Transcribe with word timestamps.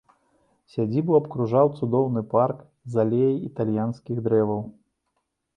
Сядзібу 0.75 1.17
абкружаў 1.19 1.69
цудоўны 1.77 2.23
парк 2.33 2.63
з 2.95 3.05
алеяй 3.05 3.37
італьянскіх 3.51 4.17
дрэваў. 4.31 4.61